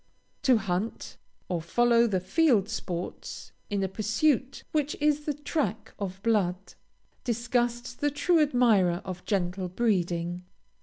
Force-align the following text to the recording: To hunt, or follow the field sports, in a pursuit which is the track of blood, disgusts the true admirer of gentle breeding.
To 0.41 0.57
hunt, 0.57 1.17
or 1.47 1.61
follow 1.61 2.07
the 2.07 2.19
field 2.19 2.67
sports, 2.67 3.51
in 3.69 3.83
a 3.83 3.87
pursuit 3.87 4.63
which 4.71 4.95
is 4.99 5.25
the 5.25 5.33
track 5.35 5.93
of 5.99 6.19
blood, 6.23 6.73
disgusts 7.23 7.93
the 7.93 8.09
true 8.09 8.39
admirer 8.39 9.03
of 9.05 9.23
gentle 9.25 9.69
breeding. 9.69 10.43